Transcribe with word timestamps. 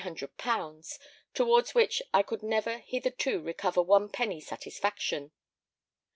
_,towards 1.35 1.75
which 1.75 2.01
I 2.11 2.23
could 2.23 2.41
never 2.41 2.79
hitherto 2.79 3.39
recover 3.39 3.83
one 3.83 4.09
penny 4.09 4.41
satisfaction. 4.41 5.31